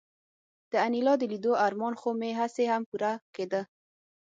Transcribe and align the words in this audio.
د 0.71 0.73
انیلا 0.85 1.13
د 1.19 1.23
لیدو 1.31 1.53
ارمان 1.65 1.93
خو 2.01 2.09
مې 2.19 2.31
هسې 2.39 2.63
هم 2.71 2.83
پوره 2.89 3.11
کېده 3.35 3.61